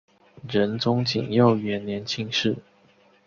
[0.49, 2.57] 仁宗景佑元年进士。